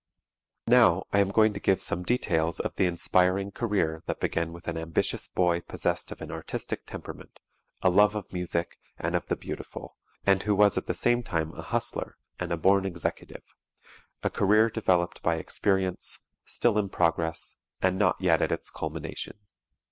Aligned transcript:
Now 0.65 1.03
I 1.13 1.19
am 1.19 1.29
going 1.29 1.53
to 1.53 1.59
give 1.59 1.79
some 1.79 2.01
details 2.01 2.59
of 2.59 2.73
the 2.75 2.87
inspiring 2.87 3.51
career 3.51 4.01
that 4.07 4.19
began 4.19 4.51
with 4.51 4.67
an 4.67 4.75
ambitious 4.75 5.27
boy 5.27 5.61
possessed 5.61 6.11
of 6.11 6.23
an 6.23 6.31
artistic 6.31 6.87
temperament, 6.87 7.37
a 7.83 7.91
love 7.91 8.15
of 8.15 8.33
music 8.33 8.79
and 8.97 9.15
of 9.15 9.27
the 9.27 9.35
beautiful, 9.35 9.97
and 10.25 10.41
who 10.41 10.55
was 10.55 10.75
at 10.75 10.87
the 10.87 10.95
same 10.95 11.21
time 11.21 11.51
a 11.53 11.61
"hustler" 11.61 12.17
and 12.39 12.51
a 12.51 12.57
born 12.57 12.83
executive 12.83 13.43
a 14.23 14.31
career 14.31 14.71
developed 14.71 15.21
by 15.21 15.35
experience, 15.35 16.17
still 16.45 16.79
in 16.79 16.89
progress 16.89 17.57
and 17.79 17.99
not 17.99 18.19
yet 18.19 18.41
at 18.41 18.51
its 18.51 18.71
culmination. 18.71 19.37